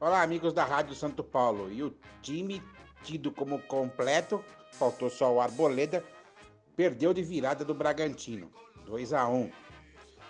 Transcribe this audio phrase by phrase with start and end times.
[0.00, 1.72] Olá, amigos da Rádio Santo Paulo.
[1.72, 1.92] E o
[2.22, 2.62] time
[3.02, 6.04] tido como completo, faltou só o Arboleda,
[6.76, 8.48] perdeu de virada do Bragantino,
[8.86, 9.50] 2 a 1.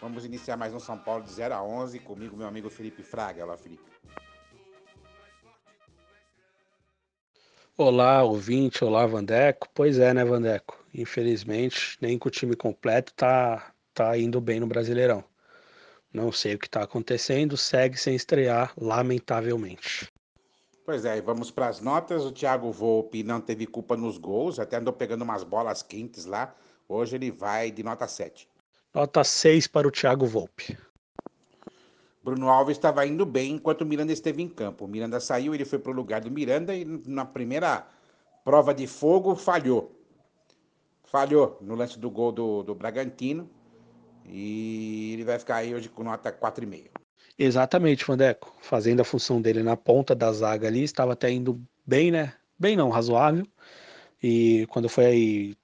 [0.00, 3.44] Vamos iniciar mais um São Paulo de 0 a 11 comigo, meu amigo Felipe Fraga.
[3.44, 3.84] Olá, Felipe.
[7.76, 9.68] Olá, ouvinte, olá, Vandeco.
[9.74, 10.82] Pois é, né, Vandeco?
[10.94, 15.22] Infelizmente, nem com o time completo tá, tá indo bem no Brasileirão.
[16.12, 20.10] Não sei o que está acontecendo, segue sem estrear, lamentavelmente.
[20.84, 22.24] Pois é, vamos para as notas.
[22.24, 26.54] O Thiago Volpe não teve culpa nos gols, até andou pegando umas bolas quentes lá.
[26.88, 28.48] Hoje ele vai de nota 7.
[28.94, 30.78] Nota 6 para o Thiago Volpe.
[32.24, 34.86] Bruno Alves estava indo bem enquanto o Miranda esteve em campo.
[34.86, 37.86] O Miranda saiu, ele foi para o lugar do Miranda e na primeira
[38.42, 39.94] prova de fogo falhou.
[41.04, 43.48] Falhou no lance do gol do, do Bragantino.
[44.30, 46.90] E ele vai ficar aí hoje com nota 4,5.
[47.38, 48.54] Exatamente, Fandeco.
[48.60, 52.34] Fazendo a função dele na ponta da zaga ali, estava até indo bem, né?
[52.58, 53.46] Bem não, razoável.
[54.22, 55.56] E quando foi aí,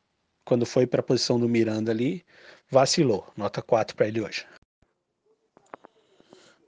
[0.45, 2.25] quando foi para a posição do Miranda ali,
[2.71, 3.27] vacilou.
[3.37, 4.47] Nota 4 para ele hoje.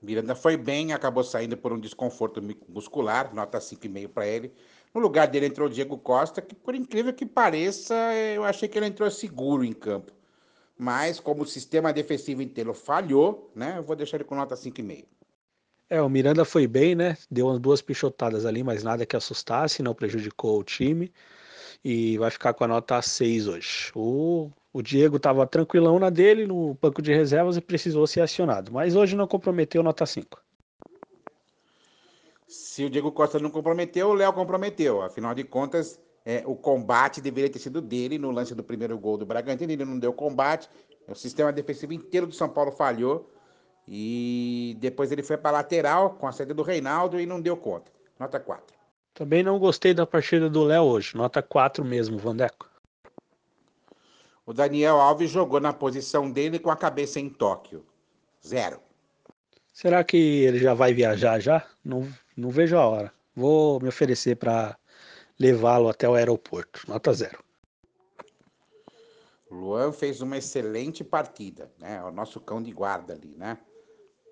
[0.01, 4.53] Miranda foi bem, acabou saindo por um desconforto muscular, nota 5,5 para ele.
[4.93, 7.95] No lugar dele entrou o Diego Costa, que por incrível que pareça,
[8.35, 10.16] eu achei que ele entrou seguro em campo
[10.77, 15.05] mas como o sistema defensivo inteiro falhou, né, eu vou deixar ele com nota 5,5.
[15.89, 17.17] É, o Miranda foi bem, né?
[17.31, 21.13] Deu umas duas pichotadas ali, mas nada que assustasse, não prejudicou o time.
[21.83, 23.91] E vai ficar com a nota 6 hoje.
[23.95, 28.71] O, o Diego estava tranquilão na dele, no banco de reservas, e precisou ser acionado.
[28.71, 30.41] Mas hoje não comprometeu, nota 5.
[32.47, 35.01] Se o Diego Costa não comprometeu, o Léo comprometeu.
[35.01, 39.17] Afinal de contas, é, o combate deveria ter sido dele no lance do primeiro gol
[39.17, 39.71] do Bragantino.
[39.71, 40.69] Ele não deu combate.
[41.07, 43.31] O sistema defensivo inteiro do São Paulo falhou.
[43.87, 47.89] E depois ele foi para lateral com a saída do Reinaldo e não deu conta.
[48.19, 48.75] Nota 4.
[49.13, 51.15] Também não gostei da partida do Léo hoje.
[51.15, 52.69] Nota 4 mesmo, Vandeco.
[54.45, 57.85] O Daniel Alves jogou na posição dele com a cabeça em Tóquio.
[58.45, 58.81] Zero.
[59.71, 61.65] Será que ele já vai viajar já?
[61.85, 62.05] Não,
[62.35, 63.13] não vejo a hora.
[63.33, 64.77] Vou me oferecer para
[65.39, 66.81] levá-lo até o aeroporto.
[66.87, 67.43] Nota zero.
[69.49, 72.03] Luan fez uma excelente partida, né?
[72.03, 73.57] O nosso cão de guarda ali, né?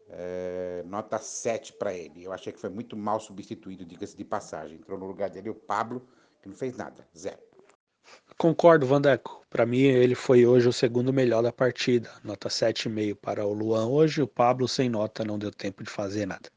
[0.10, 2.24] É, nota 7 para ele.
[2.24, 4.78] Eu achei que foi muito mal substituído, diga-se de passagem.
[4.78, 6.06] Entrou no lugar dele o Pablo,
[6.42, 7.40] que não fez nada, zero.
[8.38, 9.42] Concordo, Vandeco.
[9.50, 12.12] Para mim, ele foi hoje o segundo melhor da partida.
[12.24, 14.22] Nota 7,5 para o Luan hoje.
[14.22, 16.50] O Pablo, sem nota, não deu tempo de fazer nada.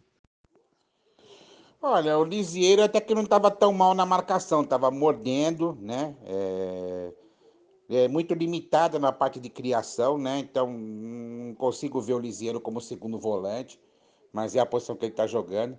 [1.81, 6.16] Olha, o Lisieiro até que não estava tão mal na marcação, estava mordendo, né?
[6.25, 7.12] É,
[7.89, 10.41] é, muito limitada na parte de criação, né?
[10.41, 13.81] Então não consigo ver o Lisieiro como segundo volante,
[14.33, 15.78] mas é a posição que ele está jogando.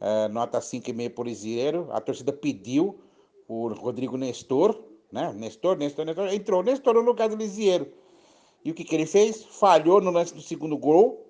[0.00, 1.88] É, nota 5,5 por Lisieiro.
[1.92, 2.98] A torcida pediu
[3.46, 4.76] o Rodrigo Nestor,
[5.12, 5.32] né?
[5.32, 6.26] Nestor, Nestor, Nestor.
[6.32, 7.92] Entrou Nestor no lugar do Lisieiro.
[8.64, 9.44] E o que, que ele fez?
[9.44, 11.24] Falhou no lance do segundo gol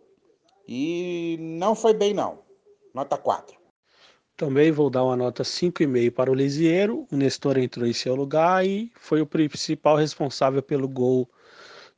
[0.67, 2.39] e não foi bem, não.
[2.95, 3.56] Nota 4.
[4.37, 7.07] Também vou dar uma nota 5,5 para o Lisieiro.
[7.11, 11.27] O Nestor entrou em seu lugar e foi o principal responsável pelo gol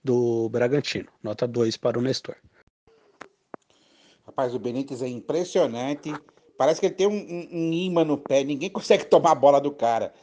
[0.05, 1.09] do Bragantino.
[1.21, 2.37] Nota 2 para o Nestor.
[4.25, 6.15] Rapaz, o Benítez é impressionante.
[6.57, 8.45] Parece que ele tem um, um, um imã no pé.
[8.45, 10.15] Ninguém consegue tomar a bola do cara.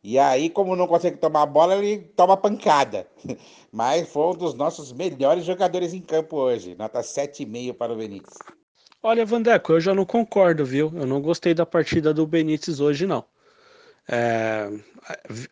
[0.00, 3.08] E aí, como não consegue tomar a bola, ele toma pancada.
[3.72, 6.76] Mas foi um dos nossos melhores jogadores em campo hoje.
[6.76, 8.34] Nota 7,5 para o Benítez.
[9.06, 10.90] Olha, Vandeco, eu já não concordo, viu?
[10.96, 13.22] Eu não gostei da partida do Benítez hoje, não.
[14.08, 14.70] É,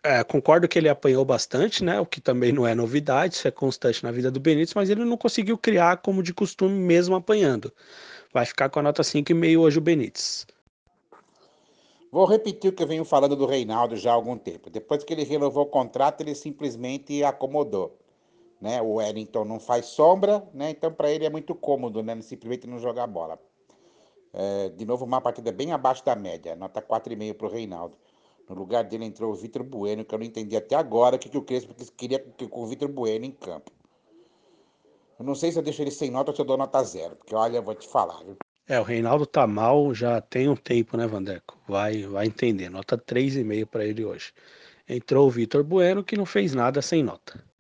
[0.03, 2.01] é, concordo que ele apanhou bastante, né?
[2.01, 5.05] O que também não é novidade, isso é constante na vida do Benítez, mas ele
[5.05, 7.71] não conseguiu criar como de costume mesmo apanhando.
[8.33, 10.47] Vai ficar com a nota 5,5 hoje o Benítez.
[12.11, 14.71] Vou repetir o que eu venho falando do Reinaldo já há algum tempo.
[14.71, 18.02] Depois que ele renovou o contrato, ele simplesmente acomodou
[18.62, 18.81] né?
[18.81, 20.71] O Wellington não faz sombra, né?
[20.71, 22.19] Então para ele é muito cômodo, né?
[22.23, 23.39] Simplesmente não jogar bola.
[24.33, 27.99] É, de novo, uma partida bem abaixo da média, nota 4,5 para o Reinaldo.
[28.49, 31.29] No lugar dele entrou o Vitor Bueno, que eu não entendi até agora o que,
[31.29, 33.73] que o Crespo queria com o Vitor Bueno em campo.
[35.19, 37.17] Eu não sei se eu deixo ele sem nota ou se eu dou nota zero,
[37.17, 38.23] porque olha, eu vou te falar.
[38.23, 38.37] Viu?
[38.69, 41.59] É, o Reinaldo tá mal já tem um tempo, né, Vandeco?
[41.67, 42.69] Vai, vai entender.
[42.69, 44.32] Nota 3,5 para ele hoje.
[44.88, 47.51] Entrou o Vitor Bueno, que não fez nada sem nota.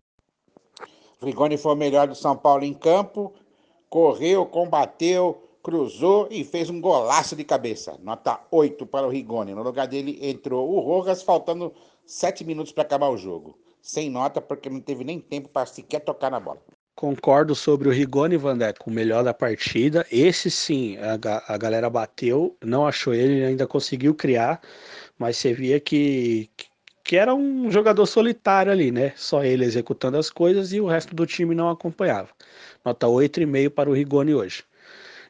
[1.26, 3.32] Rigoni foi o melhor do São Paulo em campo,
[3.88, 7.98] correu, combateu, cruzou e fez um golaço de cabeça.
[8.02, 9.54] Nota 8 para o Rigoni.
[9.54, 11.72] No lugar dele entrou o Rojas, faltando
[12.04, 13.58] 7 minutos para acabar o jogo.
[13.80, 16.60] Sem nota, porque não teve nem tempo para sequer tocar na bola.
[16.94, 20.06] Concordo sobre o Rigoni Vandeco, o melhor da partida.
[20.10, 21.14] Esse sim, a,
[21.54, 24.60] a galera bateu, não achou ele, ainda conseguiu criar,
[25.18, 26.50] mas você via que
[27.10, 29.12] era um jogador solitário ali, né?
[29.16, 32.28] Só ele executando as coisas e o resto do time não acompanhava.
[32.84, 34.64] Nota 8,5 para o Rigoni hoje.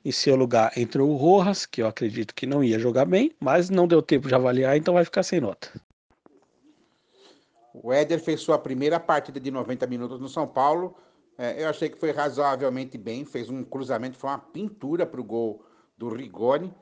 [0.05, 3.71] Em seu lugar entrou o Rojas, que eu acredito que não ia jogar bem, mas
[3.71, 5.71] não deu tempo de avaliar, então vai ficar sem nota.
[7.73, 10.95] O Éder fez sua primeira partida de 90 minutos no São Paulo.
[11.39, 15.25] É, eu achei que foi razoavelmente bem, fez um cruzamento, foi uma pintura para o
[15.25, 15.65] gol
[15.97, 16.73] do Rigoni.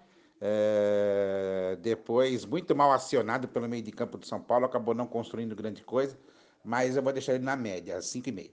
[0.40, 5.54] É, depois, muito mal acionado pelo meio de campo do São Paulo, acabou não construindo
[5.54, 6.18] grande coisa,
[6.64, 8.50] mas eu vou deixar ele na média, 5,5.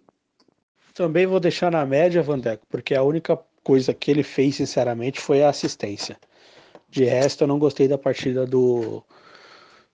[0.93, 5.43] Também vou deixar na média, Vandeco, porque a única coisa que ele fez, sinceramente, foi
[5.43, 6.17] a assistência.
[6.89, 9.03] De resto, eu não gostei da partida do,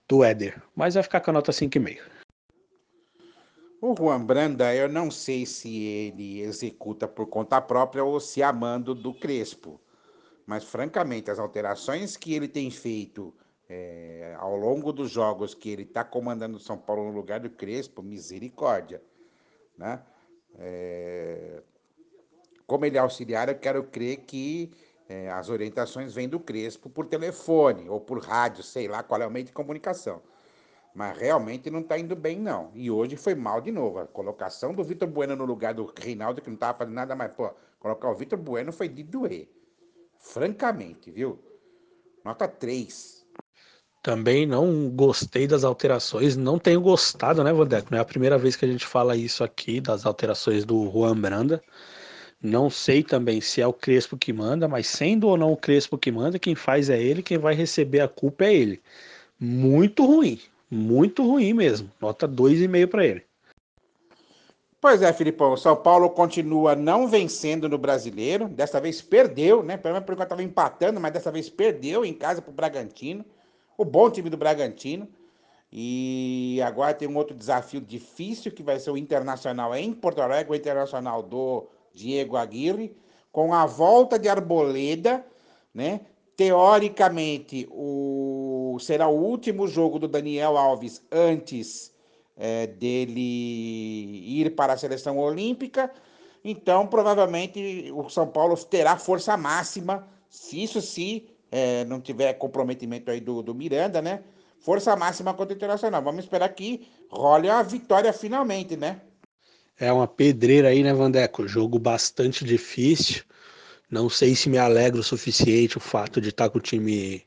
[0.08, 2.00] do Éder, mas vai ficar com a nota 5,5.
[3.80, 8.94] O Juan Branda, eu não sei se ele executa por conta própria ou se amando
[8.94, 9.78] do Crespo.
[10.46, 13.34] Mas, francamente, as alterações que ele tem feito
[13.68, 17.50] é, ao longo dos jogos que ele está comandando o São Paulo no lugar do
[17.50, 19.02] Crespo, misericórdia.
[19.76, 20.02] Né?
[20.56, 21.62] É,
[22.66, 24.70] como ele é auxiliar, eu quero crer que
[25.08, 29.26] é, as orientações vêm do Crespo por telefone ou por rádio, sei lá qual é
[29.26, 30.22] o meio de comunicação.
[30.94, 32.70] Mas realmente não está indo bem, não.
[32.72, 33.98] E hoje foi mal de novo.
[33.98, 37.32] A colocação do Vitor Bueno no lugar do Reinaldo, que não estava fazendo nada mais.
[37.32, 37.50] Pô,
[37.80, 39.48] colocar o Vitor Bueno foi de doer.
[40.24, 41.38] Francamente, viu?
[42.24, 43.24] Nota 3.
[44.02, 47.88] Também não gostei das alterações, não tenho gostado, né, Vandeco?
[47.90, 51.16] Não é a primeira vez que a gente fala isso aqui, das alterações do Juan
[51.16, 51.62] Branda.
[52.42, 55.96] Não sei também se é o Crespo que manda, mas sendo ou não o Crespo
[55.96, 58.82] que manda, quem faz é ele, quem vai receber a culpa é ele.
[59.38, 61.90] Muito ruim, muito ruim mesmo.
[62.00, 63.24] Nota 2,5 para ele.
[64.84, 65.54] Pois é, Filipão.
[65.54, 68.48] O São Paulo continua não vencendo no brasileiro.
[68.48, 69.78] Dessa vez perdeu, né?
[69.78, 73.24] Pelo menos por enquanto estava empatando, mas dessa vez perdeu em casa para o Bragantino.
[73.78, 75.08] O bom time do Bragantino.
[75.72, 80.52] E agora tem um outro desafio difícil que vai ser o Internacional em Porto Alegre,
[80.52, 82.94] o Internacional do Diego Aguirre,
[83.32, 85.24] com a volta de Arboleda,
[85.72, 86.02] né?
[86.36, 91.93] Teoricamente, o, será o último jogo do Daniel Alves antes
[92.36, 95.90] é, dele ir para a seleção olímpica.
[96.44, 103.10] Então, provavelmente, o São Paulo terá força máxima, se isso se é, não tiver comprometimento
[103.10, 104.22] aí do, do Miranda, né?
[104.58, 106.02] Força máxima contra o Internacional.
[106.02, 109.00] Vamos esperar que role a vitória finalmente, né?
[109.78, 111.46] É uma pedreira aí, né, Vandeco?
[111.46, 113.22] Jogo bastante difícil.
[113.90, 117.24] Não sei se me alegra o suficiente o fato de estar com o time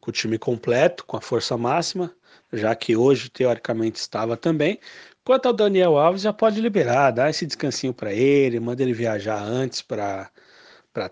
[0.00, 2.14] com o time completo, com a força máxima,
[2.56, 4.78] já que hoje teoricamente estava também.
[5.24, 9.42] Quanto ao Daniel Alves, já pode liberar, dar esse descansinho para ele, manda ele viajar
[9.42, 10.30] antes para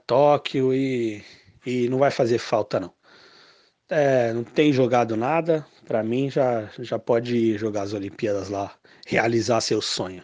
[0.06, 1.25] Tóquio e,
[1.65, 2.93] e não vai fazer falta não.
[3.89, 8.75] É, não tem jogado nada, para mim já já pode jogar as Olimpíadas lá,
[9.06, 10.23] realizar seu sonho.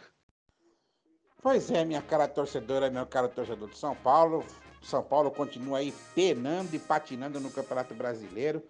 [1.42, 4.44] Pois é, minha cara torcedora, meu caro torcedor de São Paulo.
[4.82, 8.62] São Paulo continua aí penando e patinando no Campeonato Brasileiro.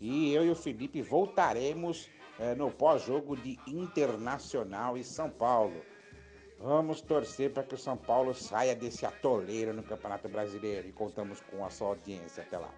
[0.00, 2.08] E eu e o Felipe voltaremos
[2.38, 5.82] é, no pós-jogo de Internacional e São Paulo.
[6.58, 11.40] Vamos torcer para que o São Paulo saia desse atoleiro no Campeonato Brasileiro e contamos
[11.40, 12.42] com a sua audiência.
[12.42, 12.72] Até lá.